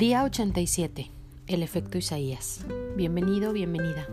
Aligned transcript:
Día 0.00 0.24
87. 0.24 1.10
El 1.46 1.62
efecto 1.62 1.98
Isaías. 1.98 2.64
Bienvenido, 2.96 3.52
bienvenida. 3.52 4.08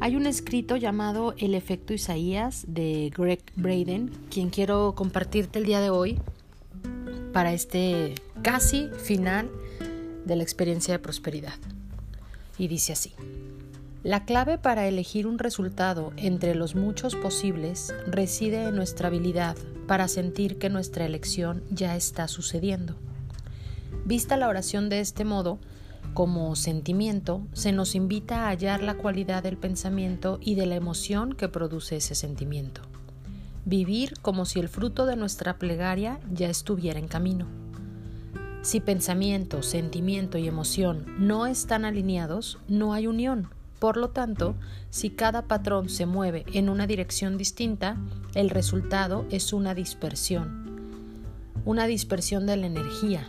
Hay 0.00 0.16
un 0.16 0.24
escrito 0.24 0.76
llamado 0.76 1.34
El 1.36 1.54
efecto 1.54 1.92
Isaías 1.92 2.64
de 2.66 3.12
Greg 3.14 3.42
Braden, 3.56 4.10
quien 4.30 4.48
quiero 4.48 4.94
compartirte 4.94 5.58
el 5.58 5.66
día 5.66 5.80
de 5.82 5.90
hoy 5.90 6.18
para 7.34 7.52
este 7.52 8.14
casi 8.40 8.88
final 8.96 9.50
de 10.24 10.34
la 10.34 10.42
experiencia 10.42 10.94
de 10.94 10.98
prosperidad. 10.98 11.58
Y 12.56 12.68
dice 12.68 12.94
así. 12.94 13.12
La 14.02 14.24
clave 14.24 14.56
para 14.56 14.88
elegir 14.88 15.26
un 15.26 15.38
resultado 15.38 16.14
entre 16.16 16.54
los 16.54 16.74
muchos 16.74 17.16
posibles 17.16 17.92
reside 18.06 18.68
en 18.68 18.76
nuestra 18.76 19.08
habilidad 19.08 19.58
para 19.86 20.08
sentir 20.08 20.56
que 20.56 20.70
nuestra 20.70 21.04
elección 21.04 21.62
ya 21.70 21.96
está 21.96 22.28
sucediendo. 22.28 22.96
Vista 24.04 24.36
la 24.36 24.48
oración 24.48 24.90
de 24.90 25.00
este 25.00 25.24
modo, 25.24 25.58
como 26.12 26.54
sentimiento, 26.56 27.40
se 27.54 27.72
nos 27.72 27.94
invita 27.94 28.44
a 28.44 28.48
hallar 28.48 28.82
la 28.82 28.94
cualidad 28.94 29.42
del 29.42 29.56
pensamiento 29.56 30.38
y 30.42 30.56
de 30.56 30.66
la 30.66 30.74
emoción 30.74 31.32
que 31.32 31.48
produce 31.48 31.96
ese 31.96 32.14
sentimiento. 32.14 32.82
Vivir 33.64 34.12
como 34.20 34.44
si 34.44 34.60
el 34.60 34.68
fruto 34.68 35.06
de 35.06 35.16
nuestra 35.16 35.56
plegaria 35.56 36.20
ya 36.30 36.50
estuviera 36.50 36.98
en 36.98 37.08
camino. 37.08 37.46
Si 38.60 38.80
pensamiento, 38.80 39.62
sentimiento 39.62 40.36
y 40.36 40.48
emoción 40.48 41.06
no 41.18 41.46
están 41.46 41.86
alineados, 41.86 42.58
no 42.68 42.92
hay 42.92 43.06
unión. 43.06 43.48
Por 43.78 43.96
lo 43.96 44.10
tanto, 44.10 44.54
si 44.90 45.10
cada 45.10 45.48
patrón 45.48 45.88
se 45.88 46.04
mueve 46.04 46.44
en 46.52 46.68
una 46.68 46.86
dirección 46.86 47.38
distinta, 47.38 47.96
el 48.34 48.50
resultado 48.50 49.24
es 49.30 49.54
una 49.54 49.74
dispersión. 49.74 50.62
Una 51.64 51.86
dispersión 51.86 52.46
de 52.46 52.56
la 52.58 52.66
energía, 52.66 53.26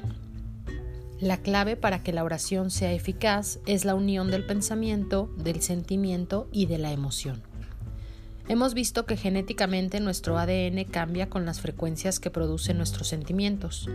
la 1.19 1.38
clave 1.38 1.77
para 1.77 2.03
que 2.03 2.11
la 2.11 2.23
oración 2.23 2.69
sea 2.69 2.91
eficaz 2.91 3.59
es 3.66 3.85
la 3.85 3.95
unión 3.95 4.30
del 4.30 4.45
pensamiento, 4.45 5.30
del 5.38 5.61
sentimiento 5.61 6.47
y 6.52 6.66
de 6.66 6.77
la 6.77 6.91
emoción. 6.91 7.41
Hemos 8.47 8.75
visto 8.75 9.05
que 9.05 9.17
genéticamente 9.17 9.99
nuestro 9.99 10.38
ADN 10.38 10.83
cambia 10.83 11.30
con 11.30 11.45
las 11.45 11.61
frecuencias 11.61 12.19
que 12.19 12.30
producen 12.30 12.77
nuestros 12.77 13.07
sentimientos 13.07 13.89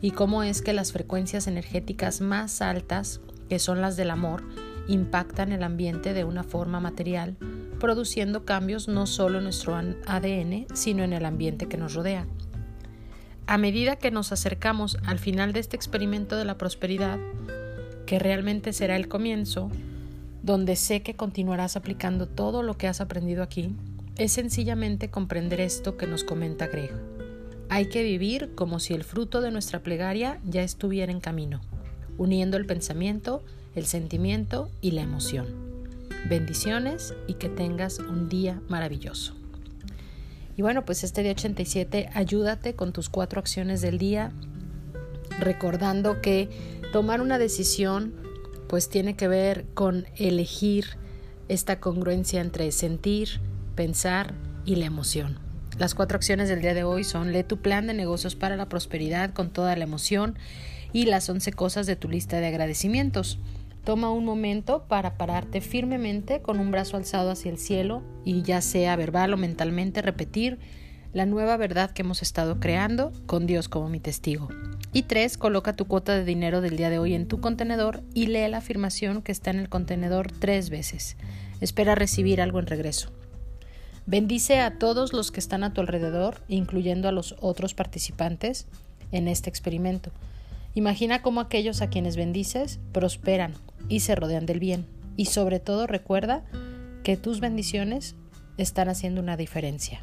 y 0.00 0.12
cómo 0.12 0.42
es 0.42 0.62
que 0.62 0.72
las 0.72 0.92
frecuencias 0.92 1.46
energéticas 1.46 2.20
más 2.20 2.62
altas, 2.62 3.20
que 3.50 3.58
son 3.58 3.82
las 3.82 3.96
del 3.96 4.10
amor, 4.10 4.44
impactan 4.88 5.52
el 5.52 5.62
ambiente 5.62 6.14
de 6.14 6.24
una 6.24 6.42
forma 6.42 6.80
material, 6.80 7.36
produciendo 7.78 8.44
cambios 8.44 8.88
no 8.88 9.06
solo 9.06 9.38
en 9.38 9.44
nuestro 9.44 9.76
ADN, 9.76 10.66
sino 10.72 11.04
en 11.04 11.12
el 11.12 11.26
ambiente 11.26 11.68
que 11.68 11.76
nos 11.76 11.94
rodea. 11.94 12.26
A 13.52 13.58
medida 13.58 13.96
que 13.96 14.10
nos 14.10 14.32
acercamos 14.32 14.96
al 15.04 15.18
final 15.18 15.52
de 15.52 15.60
este 15.60 15.76
experimento 15.76 16.36
de 16.36 16.46
la 16.46 16.56
prosperidad, 16.56 17.18
que 18.06 18.18
realmente 18.18 18.72
será 18.72 18.96
el 18.96 19.08
comienzo, 19.08 19.70
donde 20.42 20.74
sé 20.74 21.02
que 21.02 21.16
continuarás 21.16 21.76
aplicando 21.76 22.26
todo 22.26 22.62
lo 22.62 22.78
que 22.78 22.88
has 22.88 23.02
aprendido 23.02 23.42
aquí, 23.42 23.76
es 24.16 24.32
sencillamente 24.32 25.10
comprender 25.10 25.60
esto 25.60 25.98
que 25.98 26.06
nos 26.06 26.24
comenta 26.24 26.68
Greg. 26.68 26.92
Hay 27.68 27.90
que 27.90 28.02
vivir 28.02 28.54
como 28.54 28.80
si 28.80 28.94
el 28.94 29.04
fruto 29.04 29.42
de 29.42 29.50
nuestra 29.50 29.80
plegaria 29.80 30.40
ya 30.46 30.62
estuviera 30.62 31.12
en 31.12 31.20
camino, 31.20 31.60
uniendo 32.16 32.56
el 32.56 32.64
pensamiento, 32.64 33.44
el 33.74 33.84
sentimiento 33.84 34.70
y 34.80 34.92
la 34.92 35.02
emoción. 35.02 35.44
Bendiciones 36.26 37.12
y 37.26 37.34
que 37.34 37.50
tengas 37.50 37.98
un 37.98 38.30
día 38.30 38.62
maravilloso. 38.70 39.41
Y 40.56 40.62
bueno, 40.62 40.84
pues 40.84 41.04
este 41.04 41.22
día 41.22 41.32
87, 41.32 42.10
ayúdate 42.14 42.74
con 42.74 42.92
tus 42.92 43.08
cuatro 43.08 43.40
acciones 43.40 43.80
del 43.80 43.98
día, 43.98 44.32
recordando 45.38 46.20
que 46.20 46.48
tomar 46.92 47.20
una 47.20 47.38
decisión 47.38 48.14
pues 48.68 48.88
tiene 48.88 49.16
que 49.16 49.28
ver 49.28 49.66
con 49.74 50.06
elegir 50.16 50.96
esta 51.48 51.80
congruencia 51.80 52.40
entre 52.40 52.72
sentir, 52.72 53.40
pensar 53.74 54.34
y 54.64 54.76
la 54.76 54.86
emoción. 54.86 55.38
Las 55.78 55.94
cuatro 55.94 56.16
acciones 56.16 56.48
del 56.48 56.60
día 56.60 56.74
de 56.74 56.84
hoy 56.84 57.04
son 57.04 57.32
lee 57.32 57.44
tu 57.44 57.58
plan 57.58 57.86
de 57.86 57.94
negocios 57.94 58.34
para 58.34 58.56
la 58.56 58.68
prosperidad 58.68 59.32
con 59.32 59.50
toda 59.50 59.74
la 59.76 59.84
emoción 59.84 60.36
y 60.92 61.06
las 61.06 61.28
once 61.28 61.52
cosas 61.52 61.86
de 61.86 61.96
tu 61.96 62.08
lista 62.08 62.40
de 62.40 62.46
agradecimientos. 62.46 63.38
Toma 63.84 64.10
un 64.12 64.24
momento 64.24 64.84
para 64.86 65.16
pararte 65.16 65.60
firmemente 65.60 66.40
con 66.40 66.60
un 66.60 66.70
brazo 66.70 66.96
alzado 66.96 67.32
hacia 67.32 67.50
el 67.50 67.58
cielo 67.58 68.02
y 68.24 68.42
ya 68.42 68.60
sea 68.60 68.94
verbal 68.94 69.34
o 69.34 69.36
mentalmente 69.36 70.02
repetir 70.02 70.60
la 71.12 71.26
nueva 71.26 71.56
verdad 71.56 71.90
que 71.90 72.02
hemos 72.02 72.22
estado 72.22 72.60
creando 72.60 73.12
con 73.26 73.46
Dios 73.46 73.68
como 73.68 73.88
mi 73.88 73.98
testigo. 73.98 74.48
Y 74.92 75.02
tres, 75.02 75.36
coloca 75.36 75.74
tu 75.74 75.86
cuota 75.86 76.14
de 76.14 76.24
dinero 76.24 76.60
del 76.60 76.76
día 76.76 76.90
de 76.90 76.98
hoy 76.98 77.14
en 77.14 77.26
tu 77.26 77.40
contenedor 77.40 78.02
y 78.14 78.26
lee 78.26 78.48
la 78.48 78.58
afirmación 78.58 79.20
que 79.20 79.32
está 79.32 79.50
en 79.50 79.58
el 79.58 79.68
contenedor 79.68 80.30
tres 80.30 80.70
veces. 80.70 81.16
Espera 81.60 81.94
recibir 81.94 82.40
algo 82.40 82.60
en 82.60 82.66
regreso. 82.66 83.10
Bendice 84.06 84.60
a 84.60 84.78
todos 84.78 85.12
los 85.12 85.30
que 85.30 85.40
están 85.40 85.64
a 85.64 85.72
tu 85.72 85.80
alrededor, 85.80 86.42
incluyendo 86.48 87.08
a 87.08 87.12
los 87.12 87.36
otros 87.40 87.74
participantes 87.74 88.66
en 89.12 89.28
este 89.28 89.50
experimento. 89.50 90.12
Imagina 90.74 91.20
cómo 91.20 91.40
aquellos 91.40 91.82
a 91.82 91.88
quienes 91.88 92.16
bendices 92.16 92.80
prosperan 92.92 93.54
y 93.88 94.00
se 94.00 94.14
rodean 94.14 94.46
del 94.46 94.58
bien. 94.58 94.86
Y 95.16 95.26
sobre 95.26 95.60
todo 95.60 95.86
recuerda 95.86 96.44
que 97.02 97.16
tus 97.16 97.40
bendiciones 97.40 98.16
están 98.56 98.88
haciendo 98.88 99.20
una 99.20 99.36
diferencia. 99.36 100.02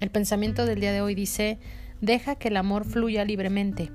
El 0.00 0.10
pensamiento 0.10 0.64
del 0.64 0.80
día 0.80 0.92
de 0.92 1.02
hoy 1.02 1.14
dice, 1.14 1.58
deja 2.00 2.36
que 2.36 2.48
el 2.48 2.56
amor 2.56 2.84
fluya 2.84 3.24
libremente. 3.24 3.90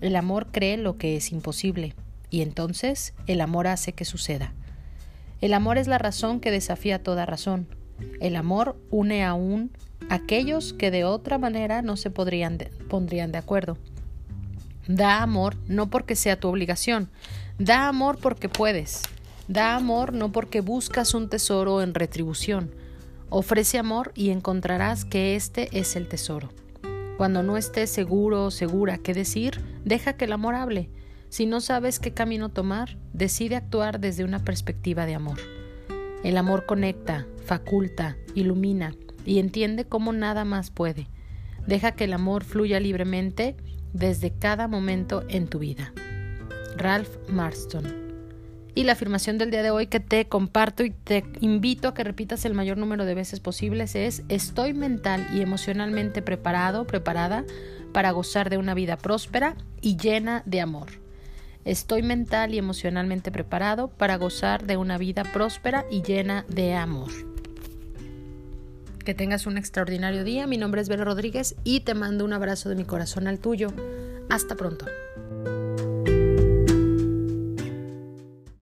El 0.00 0.16
amor 0.16 0.48
cree 0.50 0.76
lo 0.76 0.96
que 0.98 1.16
es 1.16 1.32
imposible 1.32 1.94
y 2.30 2.42
entonces 2.42 3.14
el 3.26 3.40
amor 3.40 3.66
hace 3.66 3.92
que 3.92 4.04
suceda. 4.04 4.54
El 5.40 5.54
amor 5.54 5.78
es 5.78 5.86
la 5.86 5.98
razón 5.98 6.40
que 6.40 6.50
desafía 6.50 7.02
toda 7.02 7.26
razón. 7.26 7.68
El 8.20 8.36
amor 8.36 8.76
une 8.90 9.24
aún 9.24 9.70
aquellos 10.08 10.72
que 10.72 10.90
de 10.90 11.04
otra 11.04 11.38
manera 11.38 11.82
no 11.82 11.96
se 11.96 12.10
podrían 12.10 12.58
pondrían 12.88 13.32
de 13.32 13.38
acuerdo. 13.38 13.78
Da 14.88 15.22
amor 15.22 15.54
no 15.66 15.90
porque 15.90 16.16
sea 16.16 16.40
tu 16.40 16.48
obligación, 16.48 17.10
da 17.58 17.88
amor 17.88 18.18
porque 18.18 18.48
puedes. 18.48 19.02
Da 19.46 19.76
amor 19.76 20.14
no 20.14 20.32
porque 20.32 20.62
buscas 20.62 21.12
un 21.12 21.28
tesoro 21.28 21.82
en 21.82 21.92
retribución. 21.92 22.74
Ofrece 23.28 23.78
amor 23.78 24.12
y 24.14 24.30
encontrarás 24.30 25.04
que 25.04 25.36
este 25.36 25.78
es 25.78 25.94
el 25.94 26.08
tesoro. 26.08 26.48
Cuando 27.18 27.42
no 27.42 27.58
estés 27.58 27.90
seguro 27.90 28.46
o 28.46 28.50
segura 28.50 28.96
qué 28.96 29.12
decir, 29.12 29.60
deja 29.84 30.14
que 30.14 30.24
el 30.24 30.32
amor 30.32 30.54
hable. 30.54 30.88
Si 31.28 31.44
no 31.44 31.60
sabes 31.60 31.98
qué 31.98 32.14
camino 32.14 32.48
tomar, 32.48 32.96
decide 33.12 33.56
actuar 33.56 34.00
desde 34.00 34.24
una 34.24 34.38
perspectiva 34.38 35.04
de 35.04 35.16
amor. 35.16 35.38
El 36.24 36.38
amor 36.38 36.64
conecta, 36.64 37.26
faculta, 37.44 38.16
ilumina 38.34 38.94
y 39.26 39.38
entiende 39.38 39.84
cómo 39.84 40.14
nada 40.14 40.46
más 40.46 40.70
puede. 40.70 41.08
Deja 41.66 41.92
que 41.92 42.04
el 42.04 42.14
amor 42.14 42.44
fluya 42.44 42.80
libremente 42.80 43.56
desde 43.92 44.32
cada 44.32 44.68
momento 44.68 45.24
en 45.28 45.48
tu 45.48 45.58
vida. 45.58 45.92
Ralph 46.76 47.16
Marston. 47.28 48.08
Y 48.74 48.84
la 48.84 48.92
afirmación 48.92 49.38
del 49.38 49.50
día 49.50 49.62
de 49.62 49.72
hoy 49.72 49.88
que 49.88 49.98
te 49.98 50.26
comparto 50.28 50.84
y 50.84 50.90
te 50.90 51.24
invito 51.40 51.88
a 51.88 51.94
que 51.94 52.04
repitas 52.04 52.44
el 52.44 52.54
mayor 52.54 52.78
número 52.78 53.04
de 53.04 53.14
veces 53.14 53.40
posibles 53.40 53.96
es 53.96 54.22
estoy 54.28 54.72
mental 54.72 55.26
y 55.34 55.40
emocionalmente 55.40 56.22
preparado, 56.22 56.86
preparada 56.86 57.44
para 57.92 58.12
gozar 58.12 58.50
de 58.50 58.58
una 58.58 58.74
vida 58.74 58.96
próspera 58.96 59.56
y 59.80 59.96
llena 59.96 60.42
de 60.46 60.60
amor. 60.60 60.88
Estoy 61.64 62.02
mental 62.02 62.54
y 62.54 62.58
emocionalmente 62.58 63.32
preparado 63.32 63.88
para 63.88 64.16
gozar 64.16 64.64
de 64.64 64.76
una 64.76 64.96
vida 64.96 65.24
próspera 65.24 65.84
y 65.90 66.02
llena 66.02 66.44
de 66.48 66.74
amor. 66.74 67.10
Que 69.08 69.14
tengas 69.14 69.46
un 69.46 69.56
extraordinario 69.56 70.22
día. 70.22 70.46
Mi 70.46 70.58
nombre 70.58 70.82
es 70.82 70.90
Vera 70.90 71.02
Rodríguez 71.02 71.54
y 71.64 71.80
te 71.80 71.94
mando 71.94 72.26
un 72.26 72.34
abrazo 72.34 72.68
de 72.68 72.74
mi 72.74 72.84
corazón 72.84 73.26
al 73.26 73.38
tuyo. 73.38 73.72
Hasta 74.28 74.54
pronto. 74.54 74.84